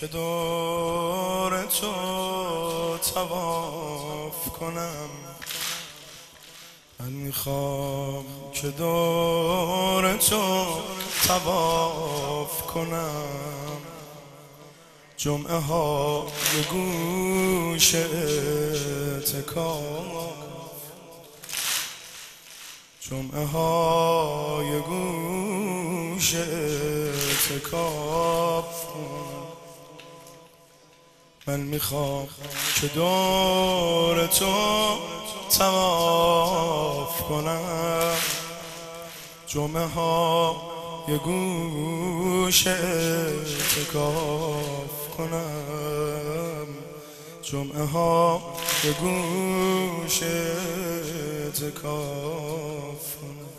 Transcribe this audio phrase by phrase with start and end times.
[0.00, 1.92] که دور تو
[3.14, 5.10] تواف کنم.
[7.00, 10.66] من می‌خوام که دور تو
[11.26, 13.80] تواف کنم.
[15.16, 16.26] جمعه ها
[16.56, 19.56] یه گوش اعتکاف.
[23.00, 26.34] جمعه های گوش
[27.54, 27.86] اعتکاف.
[31.48, 32.28] من می‌خوام
[32.80, 34.96] که دور تو
[35.58, 38.16] تواف کنم.
[39.46, 40.56] جمعه ها
[41.08, 44.06] یه گوش اعتکاف
[45.16, 46.66] کنم.
[47.42, 48.42] جمعه ها
[48.84, 51.86] یه گوش اعتکاف
[53.20, 53.50] کنم.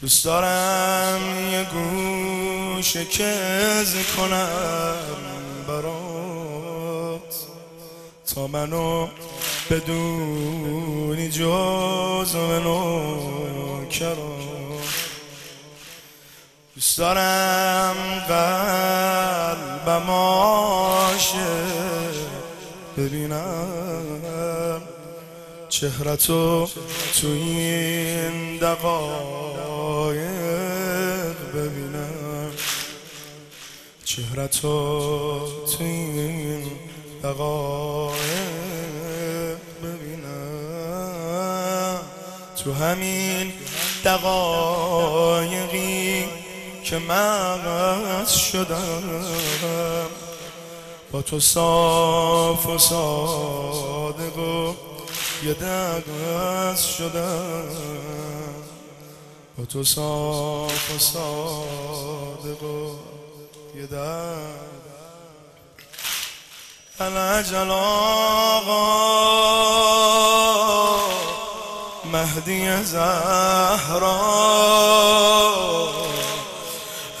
[0.00, 5.41] دوست دارم یه گوش کز کنم.
[5.68, 7.34] برات.
[8.34, 9.08] تا منو
[9.70, 14.38] بدونی جز منو کرا.
[16.74, 17.96] دوست دارم
[18.28, 21.46] قلبم آشه
[22.98, 24.82] ببینم
[25.68, 26.68] چهرتو
[27.20, 30.31] تو این دقایق.
[34.16, 36.70] چهرتو تو این
[39.82, 41.20] ببینم.
[42.64, 43.52] تو همین
[44.04, 45.44] دقایقی
[46.84, 49.02] که مغز شدم.
[51.12, 54.74] با تو صاف و صادق و
[55.44, 57.68] یه دقست شدم.
[59.58, 63.11] با تو صاف و صادق و
[63.74, 64.72] دقست
[67.00, 68.92] العجل آقا.
[72.04, 74.20] مهدی زهرا.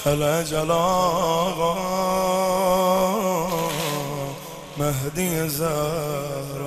[0.06, 1.74] العجل آقا.
[4.76, 6.61] مهدی زهرا.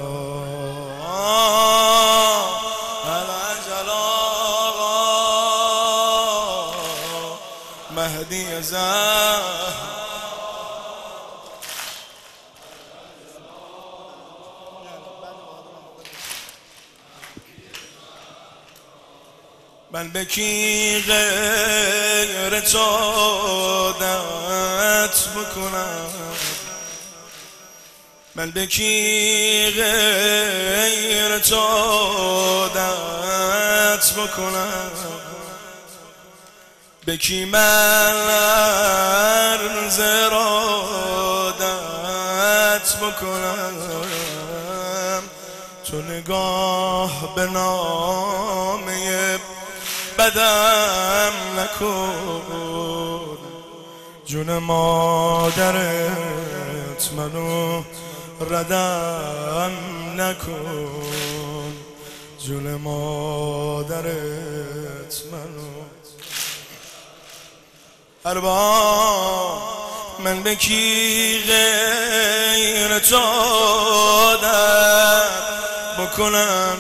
[7.96, 9.96] مهدی زهرا
[19.92, 26.12] من به کی غیر تو دت بکنم؟
[28.36, 35.15] من به کی غیر تو دت بکنم؟
[37.06, 37.52] به کی
[40.00, 41.66] ارادت
[43.02, 43.74] بکنم؟
[45.86, 49.40] تو نگاه به نامه
[50.18, 53.38] بدم نکن.
[54.26, 55.74] جون مادرت
[57.18, 57.84] منو
[58.50, 59.72] ردم
[60.18, 61.74] نکن.
[62.40, 64.04] جون مادرت
[65.32, 65.86] منو
[68.26, 69.62] هر بار
[70.20, 73.22] من به کی غیر تو
[76.00, 76.78] بکنم؟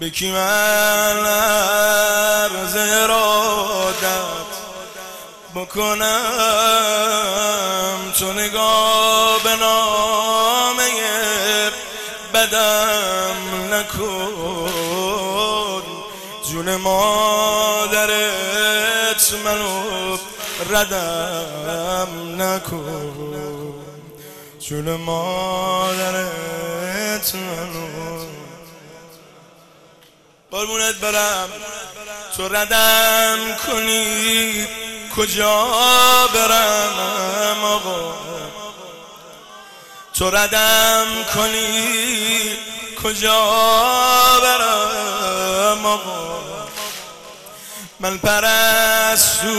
[0.00, 4.50] به کی من عرض ارادت
[5.54, 6.12] بکنم؟
[8.18, 10.90] تو نگاه به نامه
[12.34, 13.36] بدم
[13.74, 14.70] نکن.
[16.50, 17.79] جون مادرت
[19.44, 20.18] منو
[20.70, 23.74] ردم نکن.
[24.60, 26.30] جون مادرت
[27.34, 28.26] منو.
[30.50, 31.48] قربونت برم.
[32.36, 34.66] تو ردم کنی.
[35.16, 35.66] کجا
[36.34, 38.14] برم آقا؟
[40.18, 42.56] تو ردم کنی.
[43.04, 43.40] کجا
[44.42, 46.59] برم آقا؟
[48.00, 49.50] من پرستوی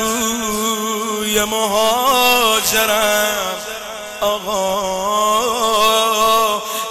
[1.43, 3.35] مهاجرم.
[4.21, 4.61] آقا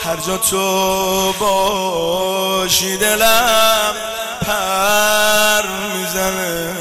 [0.03, 3.95] هر جا تو باشی دلم
[4.41, 5.63] پر
[5.97, 6.77] می‌زنه.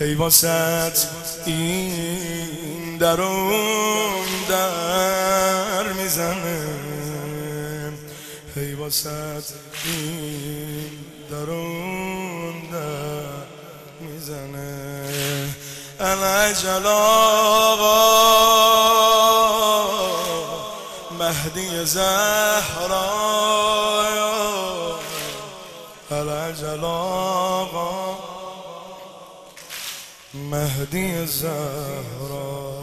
[0.00, 0.98] هی واسط
[1.46, 6.68] این درون در می‌زنه.
[8.56, 9.44] هی واسط
[9.84, 10.97] این
[16.48, 18.08] العجل آقا
[21.18, 23.04] مهدی زهرا
[26.10, 28.14] العجل آقا
[30.34, 32.77] مهدی زهرا.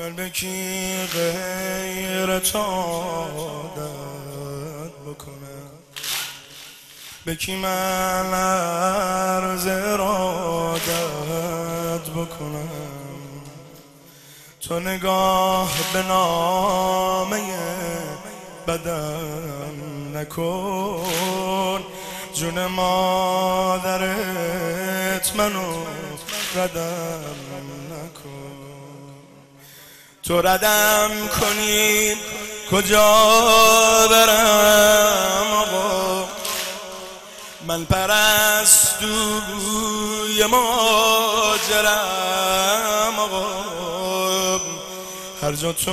[0.00, 3.80] من به کی غیر عادت
[5.06, 5.70] بکنم؟
[7.24, 10.90] به کی من عرض ارادت
[12.16, 12.68] بکنم؟
[14.60, 17.42] تو نگاه به نامه
[18.66, 21.84] بدم نکن.
[22.34, 24.06] جون مادرت
[25.36, 25.84] منو
[26.56, 27.34] ردم
[30.30, 31.10] تو ردم
[31.40, 32.16] کنی؟
[32.70, 33.26] کجا
[34.10, 36.28] برم آقا؟
[37.66, 39.08] من پرستوی
[40.50, 41.98] ماجرم
[43.18, 44.60] آقا.
[45.42, 45.92] هر جا تو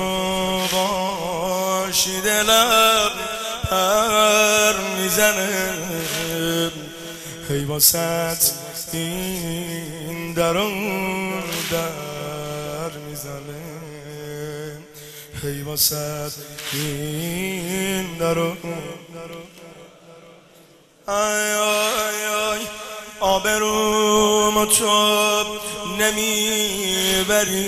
[0.72, 3.12] باشی دلم
[3.70, 5.74] پر می‌زنه.
[7.50, 8.52] هی واسط
[8.94, 13.67] این درون در می‌زنه.
[15.44, 16.32] هی واسد
[16.74, 18.52] این درو
[21.08, 22.60] آی آی آی
[23.20, 25.44] آبروم تو
[26.00, 27.68] نمی‌بری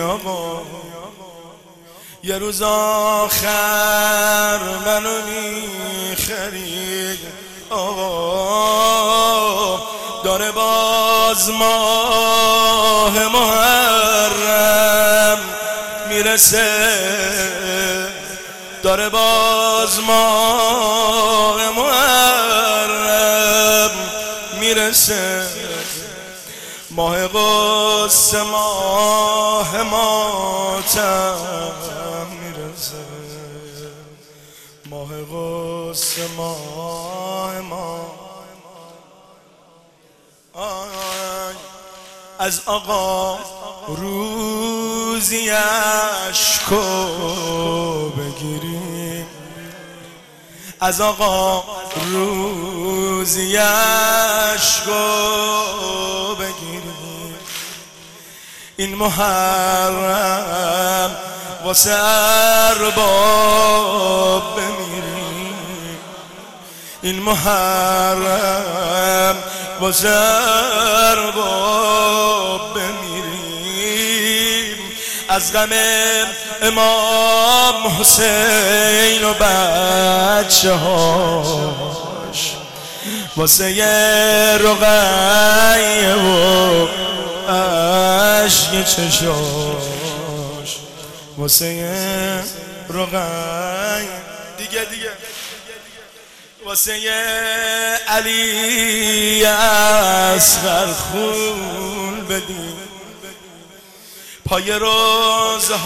[0.00, 0.62] آقا.
[2.22, 7.18] یه روز آخر منو می‌خری
[7.70, 9.18] آقا.
[10.24, 13.98] داره باز ماه محرم.
[16.18, 16.66] می‌رسه.
[18.82, 23.10] داره باز ماه محرم
[24.60, 25.46] می‌رسه.
[26.90, 31.36] ماه غصه ماه ماتم
[32.40, 32.96] می‌رسه.
[34.86, 38.18] ماه غصه ماه ما
[42.38, 43.38] از آقا
[45.18, 46.78] روزی عشقو
[48.08, 49.26] بگیریم.
[50.80, 51.64] از آقا
[52.12, 54.92] روزی عشقو
[56.34, 57.34] بگیریم.
[58.76, 60.36] این محرم
[61.64, 61.94] واسه
[62.70, 63.62] ارباب
[64.56, 65.98] بمیریم.
[67.02, 68.56] این محرم
[69.80, 70.08] واسه
[71.10, 71.68] ارباب
[75.28, 75.68] از غم
[76.62, 82.52] امام حسین و بچه هاش
[83.36, 86.86] واسه یه رقیه و
[87.48, 90.76] عشق چشاش.
[91.38, 92.44] واسه یه
[92.90, 94.08] رقیه
[94.58, 95.10] دیگه دیگه.
[96.64, 96.92] واسه
[98.08, 102.77] علی اصغر خون بدیم
[104.48, 105.76] پای روزهاش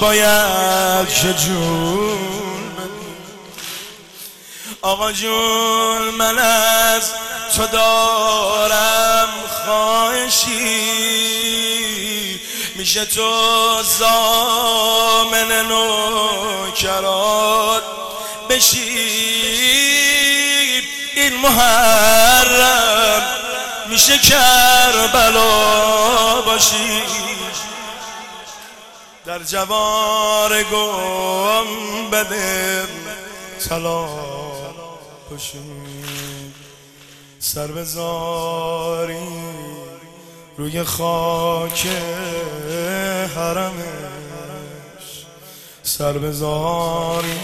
[0.00, 2.18] باید که جون
[4.82, 7.10] آقا جون من از
[7.56, 9.28] تو دارم
[9.64, 10.80] خواهشی.
[12.74, 13.32] میشه تو
[13.98, 17.82] زامن نوکرات
[18.50, 18.78] بشی.
[21.16, 23.22] این محرم
[23.88, 25.50] میشه کربلا
[26.40, 27.27] باشی.
[29.28, 32.84] در جوار گم بده.
[33.58, 34.74] سلام
[35.30, 36.54] پشید
[37.38, 39.18] سر بزاری
[40.56, 41.86] روی خاک
[43.36, 45.26] حرمش.
[45.82, 47.38] سر بزاری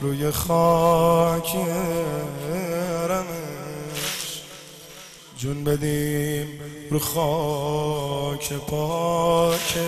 [0.00, 1.56] روی خاک
[2.50, 3.24] حرمش.
[5.38, 9.78] جون بدیم رو خاک پاک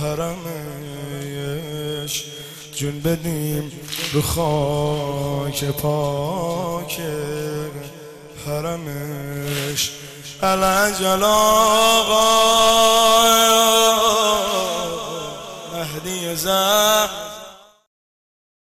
[0.00, 1.34] حرمش
[2.74, 3.72] جون بدیم
[4.12, 7.00] رو خاک پاک
[8.46, 9.90] حرمش
[10.42, 12.40] العجل آقا
[15.72, 17.19] مهدی زهر